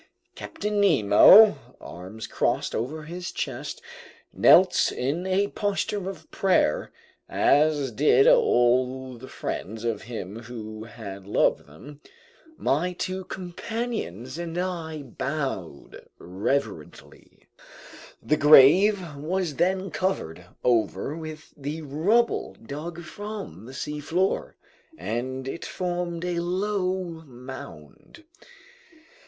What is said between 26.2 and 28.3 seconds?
a low mound.